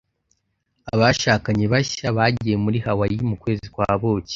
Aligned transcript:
abashakanye 0.93 1.65
bashya 1.73 2.07
bagiye 2.17 2.55
muri 2.63 2.77
hawaii 2.85 3.21
mu 3.29 3.35
kwezi 3.41 3.65
kwa 3.73 3.87
buki 4.01 4.29